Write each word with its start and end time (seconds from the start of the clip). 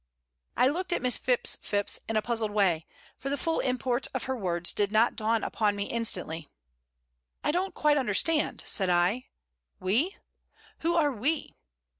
I 0.57 0.67
looked 0.67 0.91
at 0.93 1.01
Miss 1.03 1.15
Phipps 1.19 1.57
Phipps 1.57 1.99
in 2.09 2.17
a 2.17 2.23
puzzled 2.23 2.49
way, 2.49 2.87
for 3.19 3.29
the 3.29 3.37
full 3.37 3.59
import 3.59 4.07
of 4.15 4.23
her 4.23 4.35
words 4.35 4.73
did 4.73 4.91
not 4.91 5.15
dawn 5.15 5.43
upon 5.43 5.75
me 5.75 5.83
instantly. 5.91 6.47
"I 7.43 7.51
don't 7.51 7.75
quite 7.75 7.97
understand," 7.97 8.63
said 8.65 8.89
I. 8.89 9.27
"We? 9.79 10.15
Who 10.79 10.95
are 10.95 11.11
we?" 11.11 11.53